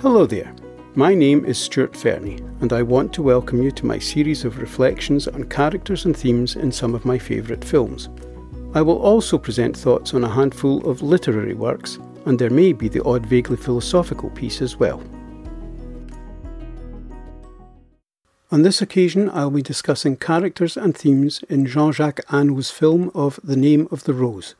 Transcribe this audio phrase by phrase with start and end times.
[0.00, 0.54] Hello there.
[0.94, 4.58] My name is Stuart Fernie, and I want to welcome you to my series of
[4.58, 8.08] reflections on characters and themes in some of my favourite films.
[8.74, 12.88] I will also present thoughts on a handful of literary works, and there may be
[12.88, 15.02] the odd vaguely philosophical piece as well.
[18.52, 23.40] On this occasion, I'll be discussing characters and themes in Jean Jacques Annaud's film of
[23.42, 24.54] The Name of the Rose.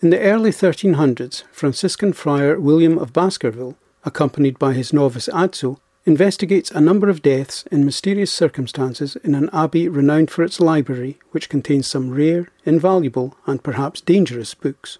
[0.00, 6.70] In the early 1300s, Franciscan friar William of Baskerville, accompanied by his novice Adso, investigates
[6.70, 11.48] a number of deaths in mysterious circumstances in an abbey renowned for its library, which
[11.48, 14.98] contains some rare, invaluable, and perhaps dangerous books.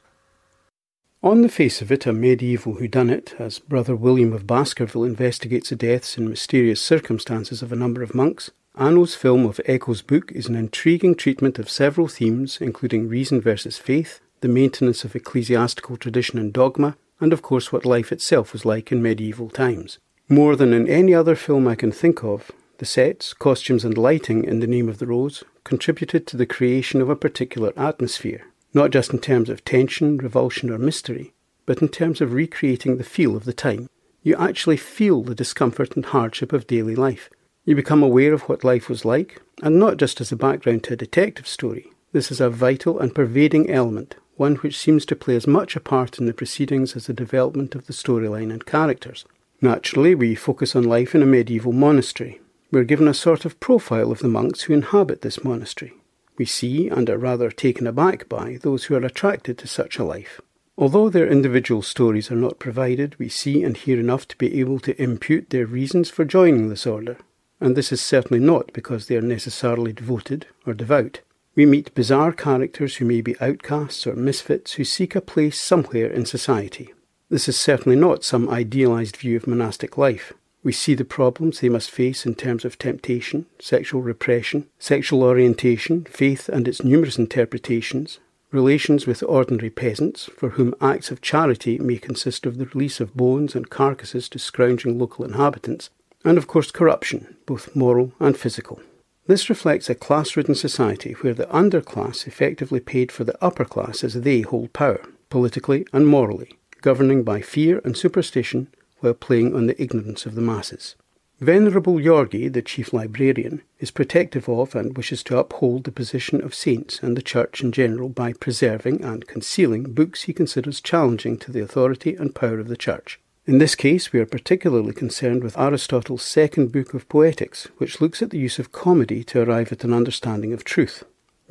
[1.25, 5.77] On the face of it, a medieval whodunit, as Brother William of Baskerville investigates the
[5.77, 10.49] deaths in mysterious circumstances of a number of monks, Annaud's film of Eco's book is
[10.49, 16.39] an intriguing treatment of several themes, including reason versus faith, the maintenance of ecclesiastical tradition
[16.39, 19.99] and dogma, and of course what life itself was like in medieval times.
[20.29, 24.45] More than in any other film I can think of, the sets, costumes, and lighting
[24.45, 28.91] in The Name of the Rose contributed to the creation of a particular atmosphere, not
[28.91, 31.33] just in terms of tension, revulsion, or mystery,
[31.65, 33.89] but in terms of recreating the feel of the time.
[34.23, 37.31] You actually feel the discomfort and hardship of daily life.
[37.65, 40.95] You become aware of what life was like, and not just as a background to
[40.95, 41.87] a detective story.
[42.13, 45.81] This is a vital and pervading element, one which seems to play as much a
[45.81, 49.25] part in the proceedings as the development of the storyline and characters.
[49.61, 52.41] Naturally, we focus on life in a medieval monastery.
[52.73, 55.93] We're given a sort of profile of the monks who inhabit this monastery.
[56.37, 60.05] We see and are rather taken aback by those who are attracted to such a
[60.05, 60.41] life.
[60.77, 64.81] Although their individual stories are not provided, we see and hear enough to be able
[64.81, 67.17] to impute their reasons for joining this order,
[67.61, 71.21] and this is certainly not because they are necessarily devoted or devout.
[71.55, 76.07] We meet bizarre characters who may be outcasts or misfits who seek a place somewhere
[76.11, 76.95] in society.
[77.29, 80.33] This is certainly not some idealized view of monastic life.
[80.65, 86.05] We see the problems they must face in terms of temptation, sexual repression, sexual orientation,
[86.05, 88.19] faith and its numerous interpretations,
[88.51, 93.15] relations with ordinary peasants, for whom acts of charity may consist of the release of
[93.15, 95.91] bones and carcasses to scrounging local inhabitants,
[96.25, 98.81] and of course corruption, both moral and physical.
[99.27, 104.03] This reflects a class ridden society where the underclass effectively paid for the upper class
[104.03, 105.01] as they hold power,
[105.31, 108.67] politically and morally, governing by fear and superstition
[108.99, 110.97] while playing on the ignorance of the masses.
[111.39, 116.55] Venerable Jorge, the chief librarian, is protective of and wishes to uphold the position of
[116.55, 121.51] saints and the Church in general by preserving and concealing books he considers challenging to
[121.51, 123.19] the authority and power of the Church.
[123.45, 128.23] In this case, we are particularly concerned with Aristotle's second book of Poetics, which looks
[128.23, 131.03] at the use of comedy to arrive at an understanding of truth.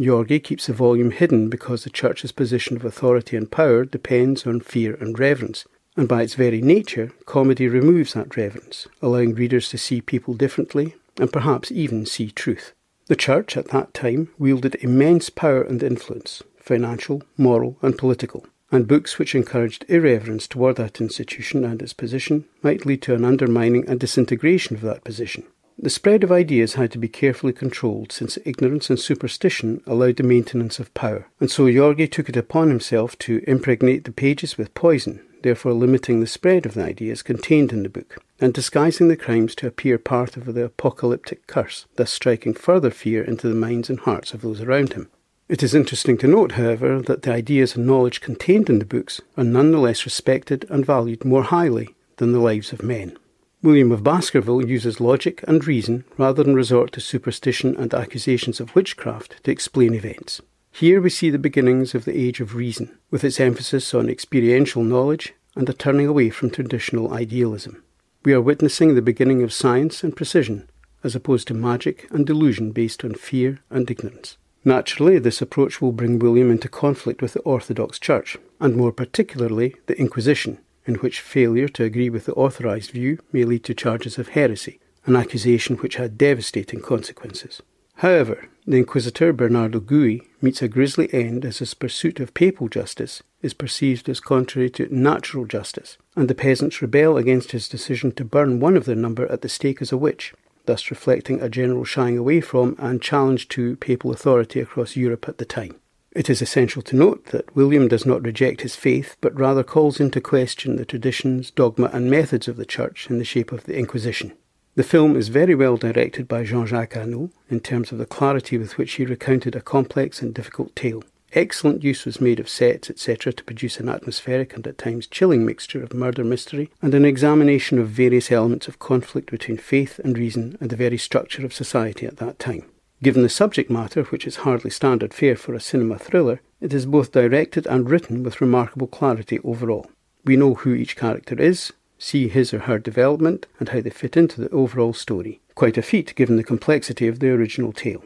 [0.02, 4.62] Jorge keeps the volume hidden because the Church's position of authority and power depends on
[4.62, 5.66] fear and reverence,
[5.98, 10.96] and by its very nature, comedy removes that reverence, allowing readers to see people differently
[11.18, 12.72] and perhaps even see truth.
[13.08, 18.88] The Church at that time wielded immense power and influence, financial, moral, and political, and
[18.88, 23.88] books which encouraged irreverence toward that institution and its position might lead to an undermining
[23.88, 25.44] and disintegration of that position.
[25.78, 30.24] The spread of ideas had to be carefully controlled since ignorance and superstition allowed the
[30.24, 34.74] maintenance of power, and so Jorge took it upon himself to impregnate the pages with
[34.74, 39.18] poison therefore limiting the spread of the ideas contained in the book, and disguising the
[39.18, 43.90] crimes to appear part of the apocalyptic curse, thus striking further fear into the minds
[43.90, 45.10] and hearts of those around him.
[45.52, 49.20] It is interesting to note, however, that the ideas and knowledge contained in the books
[49.36, 53.18] are nonetheless respected and valued more highly than the lives of men.
[53.62, 58.74] William of Baskerville uses logic and reason rather than resort to superstition and accusations of
[58.76, 60.40] witchcraft to explain events.
[60.72, 64.86] Here we see the beginnings of the age of reason, with its emphasis on experiential
[64.86, 67.84] knowledge and a turning away from traditional idealism.
[68.24, 70.70] We are witnessing the beginning of science and precision,
[71.04, 74.38] as opposed to magic and delusion based on fear and ignorance.
[74.64, 79.76] Naturally, this approach will bring William into conflict with the Orthodox Church, and more particularly
[79.88, 84.20] the Inquisition, in which failure to agree with the authorized view may lead to charges
[84.20, 87.62] of heresy, an accusation which had devastating consequences.
[87.96, 93.24] However, the Inquisitor Bernardo Gui meets a grisly end as his pursuit of papal justice
[93.42, 98.26] is perceived as contrary to natural justice, and the peasants rebel against his decision to
[98.26, 100.34] burn one of their number at the stake as a witch,
[100.72, 105.38] thus reflecting a general shying away from and challenge to papal authority across Europe at
[105.38, 105.76] the time.
[106.14, 110.00] It is essential to note that William does not reject his faith, but rather calls
[110.00, 113.78] into question the traditions, dogma, and methods of the Church in the shape of the
[113.78, 114.32] Inquisition.
[114.76, 118.58] The film is very well directed by Jean Jacques Annaud in terms of the clarity
[118.58, 121.04] with which he recounted a complex and difficult tale.
[121.34, 125.46] Excellent use was made of sets, etc., to produce an atmospheric and at times chilling
[125.46, 130.18] mixture of murder mystery and an examination of various elements of conflict between faith and
[130.18, 132.66] reason and the very structure of society at that time.
[133.02, 136.86] Given the subject matter, which is hardly standard fare for a cinema thriller, it is
[136.86, 139.90] both directed and written with remarkable clarity overall.
[140.26, 144.18] We know who each character is, see his or her development, and how they fit
[144.18, 145.40] into the overall story.
[145.56, 148.04] Quite a feat given the complexity of the original tale.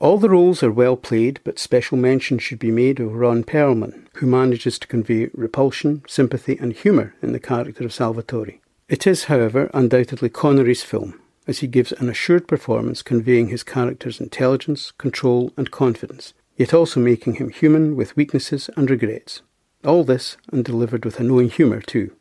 [0.00, 4.06] All the roles are well played, but special mention should be made of Ron Perlman,
[4.14, 8.60] who manages to convey repulsion, sympathy, and humour in the character of Salvatore.
[8.88, 14.20] It is, however, undoubtedly Connery's film, as he gives an assured performance conveying his character's
[14.20, 19.42] intelligence, control, and confidence, yet also making him human with weaknesses and regrets.
[19.84, 22.12] All this, and delivered with a knowing humour too.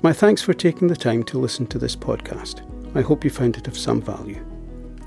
[0.00, 2.62] My thanks for taking the time to listen to this podcast.
[2.96, 4.44] I hope you found it of some value.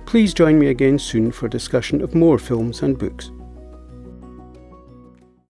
[0.06, 3.32] Please join me again soon for a discussion of more films and books.